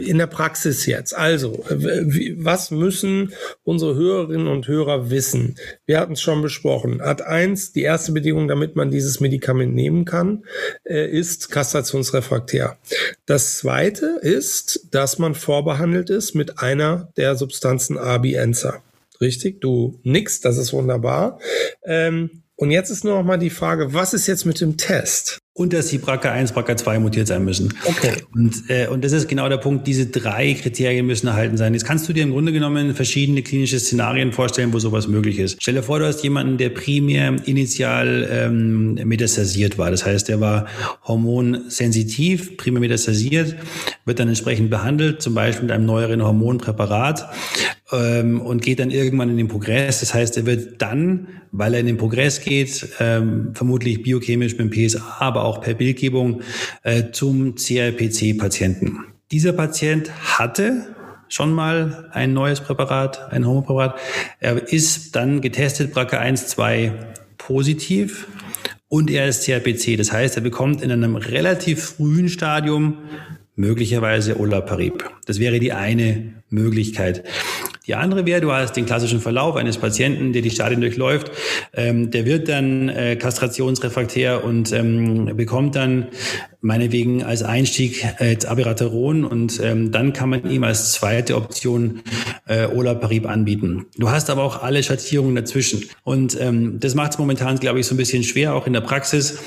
[0.06, 1.16] in der Praxis jetzt.
[1.16, 3.34] Also, was müssen
[3.64, 5.56] unsere Hörerinnen und Hörer wissen?
[5.86, 7.02] Wir hatten es schon besprochen.
[7.02, 10.44] Art 1, die erste Bedingung, damit man dieses Medikament nehmen kann,
[10.84, 12.78] äh, ist kastrationsrefraktär.
[13.26, 18.82] Das zweite ist, dass man vorbehandelt ist mit einer der Substanzen Abienza.
[19.22, 19.62] Richtig?
[19.62, 21.40] Du nix, das ist wunderbar.
[21.86, 25.40] Ähm, und jetzt ist nur noch mal die Frage, was ist jetzt mit dem Test?
[25.56, 27.74] Und dass die BRCA1, BRCA2 mutiert sein müssen.
[27.86, 28.14] Okay.
[28.34, 31.74] Und, äh, und das ist genau der Punkt, diese drei Kriterien müssen erhalten sein.
[31.74, 35.58] Jetzt kannst du dir im Grunde genommen verschiedene klinische Szenarien vorstellen, wo sowas möglich ist.
[35.60, 39.92] Stell dir vor, du hast jemanden, der primär initial ähm, metastasiert war.
[39.92, 40.66] Das heißt, der war
[41.08, 43.56] hormonsensitiv, primär metastasiert,
[44.06, 47.30] wird dann entsprechend behandelt, zum Beispiel mit einem neueren Hormonpräparat
[47.92, 50.00] ähm, und geht dann irgendwann in den Progress.
[50.00, 54.74] Das heißt, er wird dann, weil er in den Progress geht, ähm, vermutlich biochemisch mit
[54.74, 56.42] dem PSA, aber auch per Bildgebung
[56.82, 59.06] äh, zum CRPC-Patienten.
[59.32, 60.96] Dieser Patient hatte
[61.30, 64.00] schon mal ein neues Präparat, ein Homopräparat.
[64.40, 66.94] Er ist dann getestet, BRCA1, 2
[67.38, 68.28] positiv
[68.90, 69.98] und er ist CRPC.
[69.98, 72.98] Das heißt, er bekommt in einem relativ frühen Stadium
[73.56, 75.10] möglicherweise Olaparib.
[75.26, 77.24] Das wäre die eine Möglichkeit.
[77.86, 81.32] Die andere wäre, du hast den klassischen Verlauf eines Patienten, der die Stadien durchläuft.
[81.74, 86.08] Ähm, der wird dann äh, kastrationsrefraktär und ähm, bekommt dann
[86.64, 92.02] meinetwegen als Einstieg äh, Abiraterol und ähm, dann kann man ihm als zweite Option
[92.48, 93.86] äh, Olaparib anbieten.
[93.98, 97.86] Du hast aber auch alle Schattierungen dazwischen und ähm, das macht es momentan, glaube ich,
[97.86, 99.40] so ein bisschen schwer, auch in der Praxis.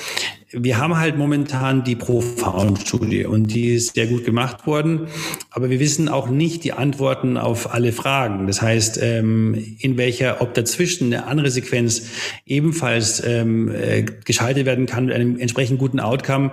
[0.52, 5.09] Wir haben halt momentan die Profound-Studie und die ist sehr gut gemacht worden,
[5.50, 8.46] aber wir wissen auch nicht die Antworten auf alle Fragen.
[8.46, 12.11] Das heißt, ähm, in welcher, ob dazwischen eine andere Sequenz
[12.46, 16.52] ebenfalls ähm, äh, geschaltet werden kann mit einem entsprechend guten Outcome,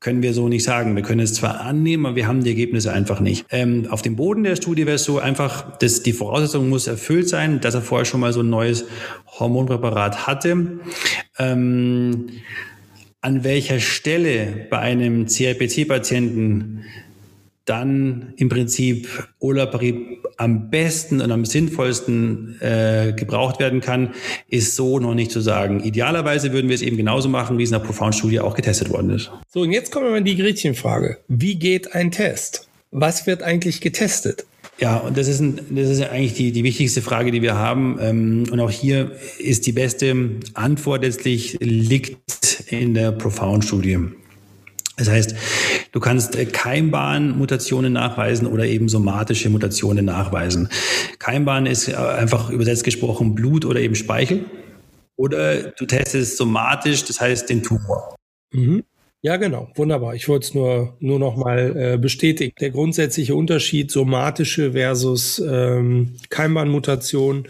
[0.00, 0.94] können wir so nicht sagen.
[0.94, 3.46] Wir können es zwar annehmen, aber wir haben die Ergebnisse einfach nicht.
[3.50, 7.28] Ähm, auf dem Boden der Studie wäre es so einfach, dass die Voraussetzung muss erfüllt
[7.28, 8.84] sein, dass er vorher schon mal so ein neues
[9.38, 10.80] Hormonpräparat hatte.
[11.38, 12.26] Ähm,
[13.20, 16.84] an welcher Stelle bei einem CRPC-Patienten
[17.66, 24.14] dann im Prinzip Olaparib am besten und am sinnvollsten äh, gebraucht werden kann,
[24.48, 25.80] ist so noch nicht zu sagen.
[25.80, 29.10] Idealerweise würden wir es eben genauso machen, wie es in der Profound-Studie auch getestet worden
[29.10, 29.30] ist.
[29.52, 31.18] So, und jetzt kommen wir in die Gretchenfrage.
[31.28, 32.68] Wie geht ein Test?
[32.92, 34.46] Was wird eigentlich getestet?
[34.78, 37.98] Ja, und das ist, ein, das ist eigentlich die, die wichtigste Frage, die wir haben.
[38.00, 40.14] Ähm, und auch hier ist die beste
[40.54, 43.98] Antwort letztlich liegt in der Profound-Studie.
[44.96, 45.34] Das heißt,
[45.92, 50.68] du kannst äh, Keimbahn-Mutationen nachweisen oder eben somatische Mutationen nachweisen.
[51.18, 54.46] Keimbahn ist äh, einfach übersetzt gesprochen Blut oder eben Speichel.
[55.16, 58.16] Oder du testest somatisch, das heißt den Tumor.
[58.52, 58.84] Mhm.
[59.22, 59.68] Ja, genau.
[59.74, 60.14] Wunderbar.
[60.14, 62.52] Ich wollte es nur, nur noch mal äh, bestätigen.
[62.60, 67.48] Der grundsätzliche Unterschied somatische versus ähm, Keimbahnmutation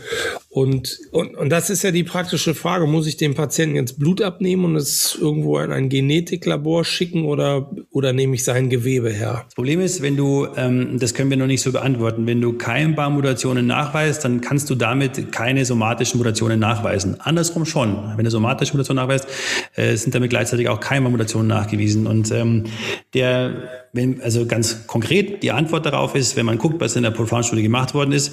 [0.56, 2.86] und, und, und das ist ja die praktische Frage.
[2.86, 7.70] Muss ich dem Patienten jetzt Blut abnehmen und es irgendwo in ein Genetiklabor schicken oder,
[7.90, 9.42] oder nehme ich sein Gewebe her?
[9.44, 12.54] Das Problem ist, wenn du, ähm, das können wir noch nicht so beantworten, wenn du
[12.54, 17.20] Keimbahnmutationen nachweist, dann kannst du damit keine somatischen Mutationen nachweisen.
[17.20, 18.14] Andersrum schon.
[18.16, 19.28] Wenn du somatische Mutationen nachweist,
[19.74, 22.06] äh, sind damit gleichzeitig auch Keimbahnmutationen nachgewiesen.
[22.06, 22.64] Und ähm,
[23.12, 27.10] der wenn, also ganz konkret, die Antwort darauf ist, wenn man guckt, was in der
[27.10, 28.32] Profound-Studie gemacht worden ist,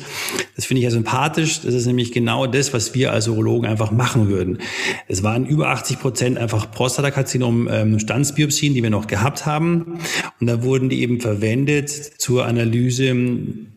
[0.55, 1.61] das finde ich ja sympathisch.
[1.61, 4.59] Das ist nämlich genau das, was wir als Urologen einfach machen würden.
[5.07, 9.99] Es waren über 80 Prozent einfach Prostatakarzinom ähm, die wir noch gehabt haben.
[10.39, 13.15] Und da wurden die eben verwendet zur Analyse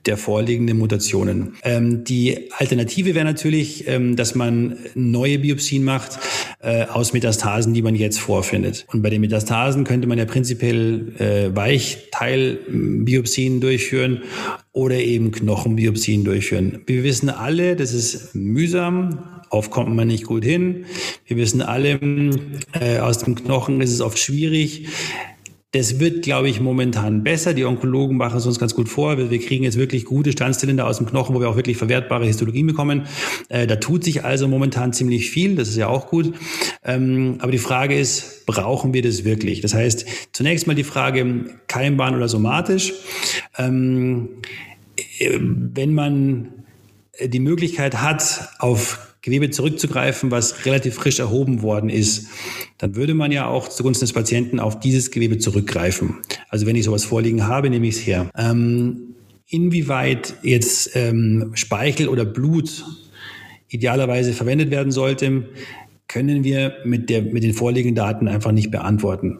[0.06, 1.54] der vorliegenden Mutationen.
[1.62, 6.18] Ähm, die Alternative wäre natürlich, ähm, dass man neue Biopsien macht
[6.60, 8.86] äh, aus Metastasen, die man jetzt vorfindet.
[8.92, 14.22] Und bei den Metastasen könnte man ja prinzipiell äh, Weichteilbiopsien durchführen
[14.72, 16.82] oder eben Knochenbiopsien durchführen.
[16.86, 20.86] Wir wissen alle, das ist mühsam, oft kommt man nicht gut hin.
[21.26, 22.00] Wir wissen alle,
[22.80, 24.88] äh, aus dem Knochen ist es oft schwierig.
[25.72, 27.52] Das wird, glaube ich, momentan besser.
[27.52, 29.18] Die Onkologen machen es uns ganz gut vor.
[29.18, 32.24] Wir, wir kriegen jetzt wirklich gute Standzylinder aus dem Knochen, wo wir auch wirklich verwertbare
[32.24, 33.06] Histologien bekommen.
[33.48, 35.56] Äh, da tut sich also momentan ziemlich viel.
[35.56, 36.34] Das ist ja auch gut.
[36.84, 39.60] Ähm, aber die Frage ist, brauchen wir das wirklich?
[39.60, 42.94] Das heißt, zunächst mal die Frage, keimbahn oder somatisch.
[43.58, 44.28] Ähm,
[45.18, 46.52] äh, wenn man
[47.24, 52.28] die Möglichkeit hat, auf Gewebe zurückzugreifen, was relativ frisch erhoben worden ist,
[52.78, 56.18] dann würde man ja auch zugunsten des Patienten auf dieses Gewebe zurückgreifen.
[56.48, 58.30] Also wenn ich sowas vorliegen habe, nehme ich es her.
[58.38, 59.16] Ähm,
[59.48, 62.84] inwieweit jetzt ähm, Speichel oder Blut
[63.66, 65.48] idealerweise verwendet werden sollte,
[66.06, 69.38] können wir mit, der, mit den vorliegenden Daten einfach nicht beantworten.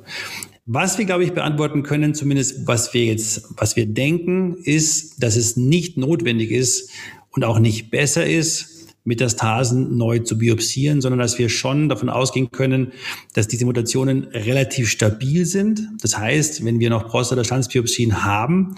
[0.64, 5.36] Was wir, glaube ich, beantworten können, zumindest was wir jetzt, was wir denken, ist, dass
[5.36, 6.90] es nicht notwendig ist
[7.30, 8.75] und auch nicht besser ist,
[9.06, 12.92] Metastasen neu zu biopsieren, sondern dass wir schon davon ausgehen können,
[13.34, 15.88] dass diese Mutationen relativ stabil sind.
[16.02, 18.74] Das heißt, wenn wir noch Prostatastandsbiopsien haben,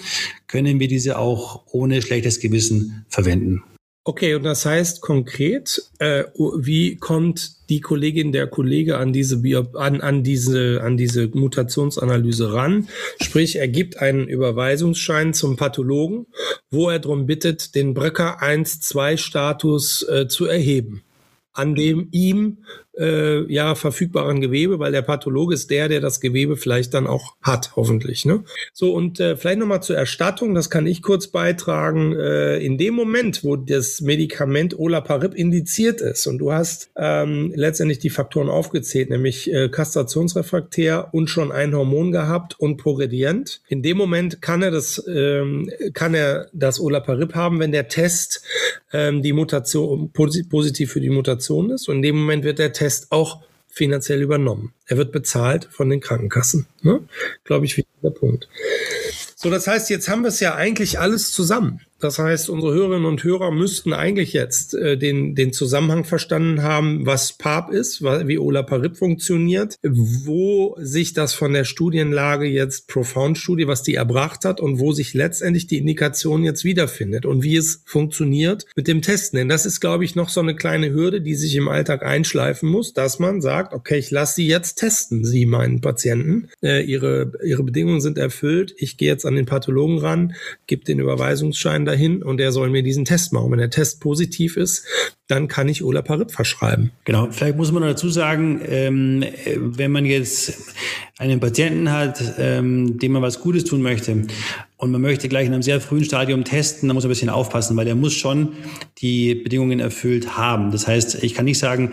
[0.46, 3.62] können wir diese auch ohne schlechtes Gewissen verwenden.
[4.08, 6.24] Okay, und das heißt konkret, äh,
[6.56, 12.54] wie kommt die Kollegin der Kollege an diese Bio an, an diese an diese Mutationsanalyse
[12.54, 12.88] ran?
[13.20, 16.24] Sprich, er gibt einen Überweisungsschein zum Pathologen,
[16.70, 21.02] wo er darum bittet, den Bröcker 1-2 Status äh, zu erheben,
[21.52, 22.64] an dem ihm
[22.98, 27.36] äh, ja verfügbaren Gewebe, weil der Pathologe ist der, der das Gewebe vielleicht dann auch
[27.42, 28.24] hat, hoffentlich.
[28.24, 28.44] Ne?
[28.72, 32.14] So, und äh, vielleicht nochmal zur Erstattung, das kann ich kurz beitragen.
[32.14, 37.98] Äh, in dem Moment, wo das Medikament Olaparib indiziert ist und du hast ähm, letztendlich
[37.98, 43.96] die Faktoren aufgezählt, nämlich äh, kastrationsrefraktär und schon ein Hormon gehabt und progredient, in dem
[43.96, 48.42] Moment kann er das, ähm, kann er das Olaparib haben, wenn der Test
[48.92, 51.88] ähm, die Mutation positiv für die Mutation ist.
[51.88, 54.72] Und in dem Moment wird der Test Test auch finanziell übernommen.
[54.86, 56.66] Er wird bezahlt von den Krankenkassen.
[56.80, 57.06] Ne?
[57.44, 58.48] Glaube ich, wichtiger Punkt.
[59.36, 61.82] So, das heißt, jetzt haben wir es ja eigentlich alles zusammen.
[62.00, 67.06] Das heißt, unsere Hörerinnen und Hörer müssten eigentlich jetzt äh, den, den Zusammenhang verstanden haben,
[67.06, 73.82] was PAP ist, wie Olaparib funktioniert, wo sich das von der Studienlage jetzt Profound-Studie, was
[73.82, 78.64] die erbracht hat und wo sich letztendlich die Indikation jetzt wiederfindet und wie es funktioniert
[78.76, 79.38] mit dem Testen.
[79.38, 82.68] Denn das ist, glaube ich, noch so eine kleine Hürde, die sich im Alltag einschleifen
[82.68, 86.48] muss, dass man sagt, okay, ich lasse Sie jetzt testen, Sie meinen Patienten.
[86.62, 88.72] Äh, ihre, ihre Bedingungen sind erfüllt.
[88.76, 90.34] Ich gehe jetzt an den Pathologen ran,
[90.68, 93.50] gebe den Überweisungsschein dahin und er soll mir diesen Test machen.
[93.50, 94.86] Wenn der Test positiv ist,
[95.28, 96.90] dann kann ich Olaparib verschreiben.
[97.04, 99.24] Genau, vielleicht muss man dazu sagen, ähm,
[99.56, 100.54] wenn man jetzt
[101.18, 104.26] einen Patienten hat, ähm, dem man was Gutes tun möchte
[104.78, 107.28] und man möchte gleich in einem sehr frühen Stadium testen, dann muss man ein bisschen
[107.28, 108.54] aufpassen, weil er muss schon
[108.98, 110.70] die Bedingungen erfüllt haben.
[110.70, 111.92] Das heißt, ich kann nicht sagen,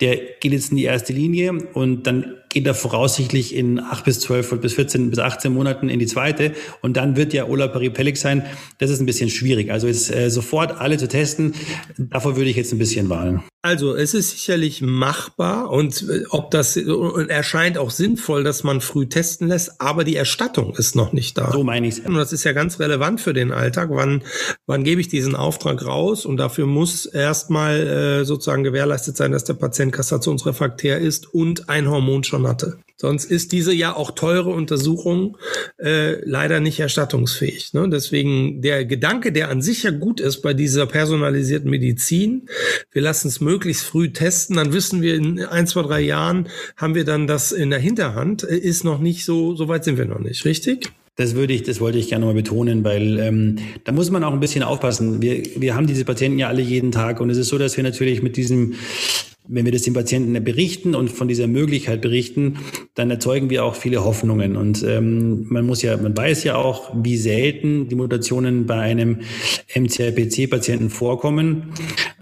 [0.00, 4.20] der geht jetzt in die erste Linie und dann geht er voraussichtlich in acht bis
[4.20, 8.18] zwölf bis 14 bis 18 Monaten in die zweite und dann wird ja Ola Peripellic
[8.18, 8.44] sein.
[8.76, 9.70] Das ist ein bisschen schwierig.
[9.70, 11.54] Also jetzt äh, sofort alle zu testen,
[11.96, 13.42] davor würde ich jetzt ein bisschen warnen.
[13.66, 18.80] Also es ist sicherlich machbar und äh, ob das und erscheint auch sinnvoll, dass man
[18.80, 21.50] früh testen lässt, aber die Erstattung ist noch nicht da.
[21.50, 23.88] So meine ich Und das ist ja ganz relevant für den Alltag.
[23.90, 24.22] Wann,
[24.66, 26.26] wann gebe ich diesen Auftrag raus?
[26.26, 31.90] Und dafür muss erstmal äh, sozusagen gewährleistet sein, dass der Patient kastrationsrefraktär ist und ein
[31.90, 32.78] Hormon schon hatte.
[32.98, 35.36] Sonst ist diese ja auch teure Untersuchung
[35.76, 37.74] äh, leider nicht erstattungsfähig.
[37.74, 37.90] Ne?
[37.90, 42.48] Deswegen der Gedanke, der an sich ja gut ist bei dieser personalisierten Medizin,
[42.92, 46.94] wir lassen es möglichst früh testen, dann wissen wir in ein, zwei, drei Jahren haben
[46.94, 50.18] wir dann das in der Hinterhand, ist noch nicht so, so weit sind wir noch
[50.18, 50.90] nicht, richtig?
[51.16, 54.34] Das würde ich, das wollte ich gerne mal betonen, weil ähm, da muss man auch
[54.34, 55.22] ein bisschen aufpassen.
[55.22, 57.84] Wir, wir haben diese Patienten ja alle jeden Tag und es ist so, dass wir
[57.84, 58.74] natürlich mit diesem
[59.48, 62.58] wenn wir das den Patienten berichten und von dieser Möglichkeit berichten,
[62.94, 64.56] dann erzeugen wir auch viele Hoffnungen.
[64.56, 69.20] Und ähm, man muss ja, man weiß ja auch, wie selten die Mutationen bei einem
[69.74, 71.74] MCRPC-Patienten vorkommen.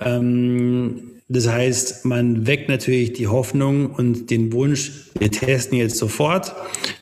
[0.05, 6.55] Ähm, das heißt, man weckt natürlich die Hoffnung und den Wunsch, wir testen jetzt sofort,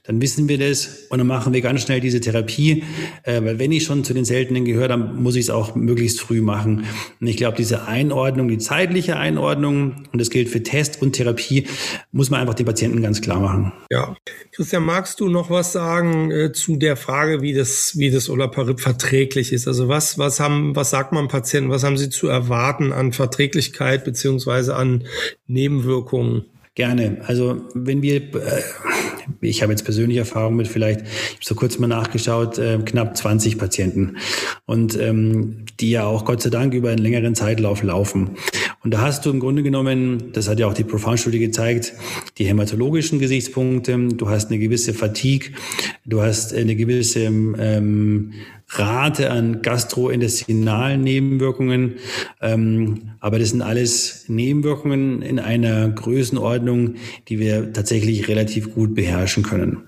[0.04, 2.84] dann wissen wir das und dann machen wir ganz schnell diese Therapie,
[3.24, 6.20] äh, weil wenn ich schon zu den Seltenen gehöre, dann muss ich es auch möglichst
[6.20, 6.84] früh machen.
[7.20, 11.66] Und ich glaube, diese Einordnung, die zeitliche Einordnung, und das gilt für Test und Therapie,
[12.12, 13.72] muss man einfach den Patienten ganz klar machen.
[13.90, 14.16] Ja.
[14.52, 18.80] Christian, magst du noch was sagen äh, zu der Frage, wie das, wie das Olaparib
[18.80, 19.66] verträglich ist?
[19.66, 24.04] Also was, was haben, was sagt man Patienten, was haben sie zu erwarten an Verträglichkeit
[24.12, 25.04] beziehungsweise an
[25.46, 26.44] Nebenwirkungen?
[26.74, 27.18] Gerne.
[27.26, 28.62] Also wenn wir, äh,
[29.42, 33.14] ich habe jetzt persönliche Erfahrung mit vielleicht, ich habe so kurz mal nachgeschaut, äh, knapp
[33.14, 34.16] 20 Patienten
[34.64, 38.36] und ähm, die ja auch Gott sei Dank über einen längeren Zeitlauf laufen.
[38.82, 41.92] Und da hast du im Grunde genommen, das hat ja auch die Profound-Studie gezeigt,
[42.38, 45.50] die hämatologischen Gesichtspunkte, du hast eine gewisse Fatigue,
[46.06, 48.32] du hast eine gewisse ähm,
[48.74, 51.96] Rate an gastrointestinalen Nebenwirkungen.
[52.40, 56.94] Ähm, aber das sind alles Nebenwirkungen in einer Größenordnung,
[57.28, 59.82] die wir tatsächlich relativ gut beherrschen können.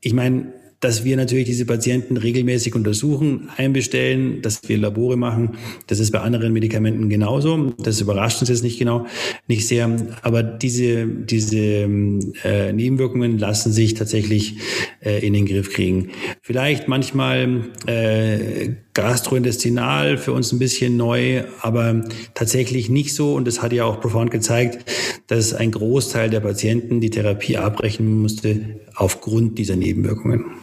[0.00, 5.50] Ich meine, dass wir natürlich diese Patienten regelmäßig untersuchen, einbestellen, dass wir Labore machen.
[5.86, 7.72] Das ist bei anderen Medikamenten genauso.
[7.78, 9.06] Das überrascht uns jetzt nicht genau,
[9.46, 9.96] nicht sehr.
[10.22, 14.56] Aber diese, diese äh, Nebenwirkungen lassen sich tatsächlich
[15.04, 16.10] äh, in den Griff kriegen.
[16.42, 22.02] Vielleicht manchmal äh, gastrointestinal für uns ein bisschen neu, aber
[22.34, 23.34] tatsächlich nicht so.
[23.34, 24.90] Und das hat ja auch Profound gezeigt,
[25.28, 30.61] dass ein Großteil der Patienten die Therapie abbrechen musste aufgrund dieser Nebenwirkungen.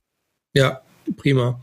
[0.54, 0.82] Ja,
[1.18, 1.60] prima.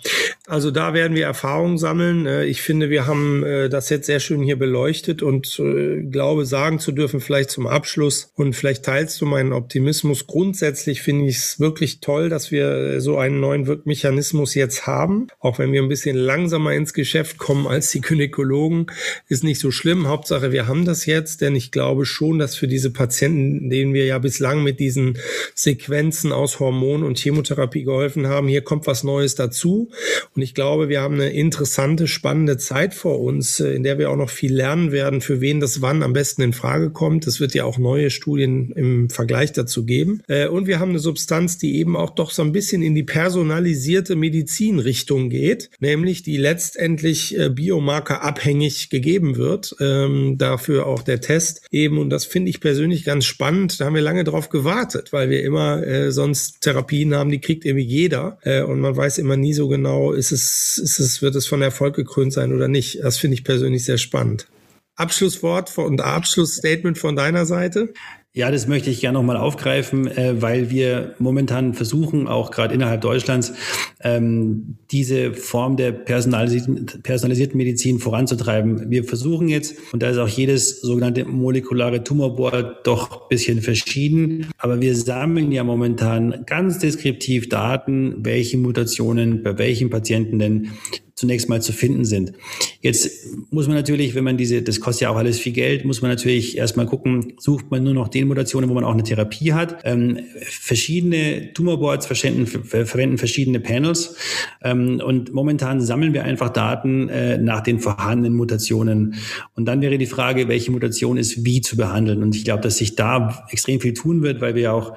[0.47, 2.27] Also da werden wir Erfahrungen sammeln.
[2.27, 6.47] Äh, ich finde, wir haben äh, das jetzt sehr schön hier beleuchtet und äh, glaube
[6.47, 10.27] sagen zu dürfen, vielleicht zum Abschluss und vielleicht teilst du meinen Optimismus.
[10.27, 15.29] Grundsätzlich finde ich es wirklich toll, dass wir so einen neuen Wirkmechanismus jetzt haben.
[15.41, 18.87] Auch wenn wir ein bisschen langsamer ins Geschäft kommen als die Gynäkologen,
[19.29, 20.09] ist nicht so schlimm.
[20.09, 24.07] Hauptsache, wir haben das jetzt, denn ich glaube schon, dass für diese Patienten, denen wir
[24.07, 25.19] ja bislang mit diesen
[25.55, 29.91] Sequenzen aus Hormon und Chemotherapie geholfen haben, hier kommt was Neues dazu.
[30.35, 34.11] Und ich glaube, wir haben eine interessante, spannende Zeit vor uns, äh, in der wir
[34.11, 37.27] auch noch viel lernen werden, für wen das wann am besten in Frage kommt.
[37.27, 40.23] Es wird ja auch neue Studien im Vergleich dazu geben.
[40.29, 43.03] Äh, und wir haben eine Substanz, die eben auch doch so ein bisschen in die
[43.03, 49.75] personalisierte Medizinrichtung geht, nämlich die letztendlich äh, Biomarker abhängig gegeben wird.
[49.81, 51.99] Ähm, dafür auch der Test eben.
[51.99, 53.81] Und das finde ich persönlich ganz spannend.
[53.81, 57.85] Da haben wir lange drauf gewartet, weil wir immer sonst Therapien haben, die kriegt irgendwie
[57.85, 58.39] jeder.
[58.69, 61.97] und man weiß immer nie so genau, ist es, ist es, wird es von Erfolg
[61.97, 63.01] gekrönt sein oder nicht?
[63.03, 64.49] Das finde ich persönlich sehr spannend.
[64.97, 67.93] Abschlusswort und Abschlussstatement von deiner Seite?
[68.37, 73.01] Ja, das möchte ich gerne nochmal aufgreifen, äh, weil wir momentan versuchen, auch gerade innerhalb
[73.01, 73.55] Deutschlands,
[74.03, 78.91] ähm, diese Form der personalisierten, personalisierten Medizin voranzutreiben.
[78.91, 84.49] Wir versuchen jetzt, und da ist auch jedes sogenannte molekulare Tumorboard doch ein bisschen verschieden,
[84.59, 90.73] aber wir sammeln ja momentan ganz deskriptiv Daten, welche Mutationen bei welchen Patienten denn
[91.17, 92.35] zunächst mal zu finden sind.
[92.83, 93.11] Jetzt
[93.51, 96.11] muss man natürlich, wenn man diese, das kostet ja auch alles viel Geld, muss man
[96.11, 99.79] natürlich erstmal gucken, sucht man nur noch den Mutationen, wo man auch eine Therapie hat.
[99.85, 104.17] Ähm, verschiedene Tumorboards verwenden, verwenden verschiedene Panels
[104.63, 109.15] ähm, und momentan sammeln wir einfach Daten äh, nach den vorhandenen Mutationen.
[109.55, 112.23] Und dann wäre die Frage, welche Mutation ist wie zu behandeln.
[112.23, 114.95] Und ich glaube, dass sich da extrem viel tun wird, weil wir ja auch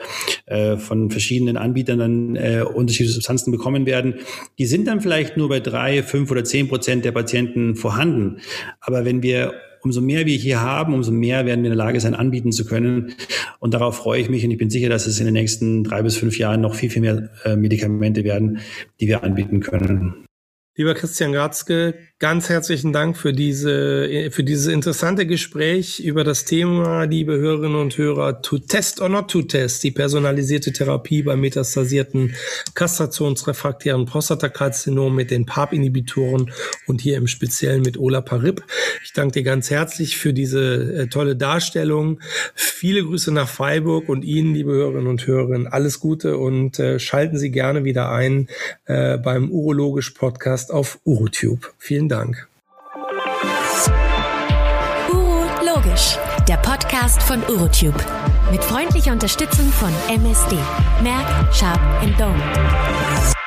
[0.48, 4.16] äh, von verschiedenen Anbietern dann äh, unterschiedliche Substanzen bekommen werden.
[4.58, 8.42] Die sind dann vielleicht nur bei drei, fünf oder zehn Prozent der Patienten vorhanden.
[8.82, 12.00] Aber wenn wir umso mehr wir hier haben, umso mehr werden wir in der Lage
[12.00, 13.14] sein, anbieten zu können.
[13.60, 16.02] Und darauf freue ich mich und ich bin sicher, dass es in den nächsten drei
[16.02, 18.60] bis fünf Jahren noch viel, viel mehr äh, Medikamente werden,
[19.00, 20.26] die wir anbieten können.
[20.76, 27.06] Lieber Christian Gratzke, ganz herzlichen Dank für diese, für dieses interessante Gespräch über das Thema,
[27.06, 32.36] liebe Hörerinnen und Hörer, to test or not to test, die personalisierte Therapie bei metastasierten
[32.74, 36.52] kastrationsrefraktären Prostatakarzinom mit den PARP-Inhibitoren
[36.88, 38.66] und hier im Speziellen mit Olaparib.
[39.02, 42.20] Ich danke dir ganz herzlich für diese äh, tolle Darstellung.
[42.54, 47.38] Viele Grüße nach Freiburg und Ihnen, liebe Hörerinnen und Hörer, alles Gute und äh, schalten
[47.38, 48.50] Sie gerne wieder ein
[48.88, 51.74] äh, beim Urologisch Podcast auf UroTube.
[51.78, 52.48] Vielen Dank.
[55.12, 56.18] Uro Logisch,
[56.48, 58.04] der Podcast von UroTube.
[58.52, 60.58] Mit freundlicher Unterstützung von MSD.
[61.02, 61.80] Merck, Sharp
[62.18, 63.39] Dome.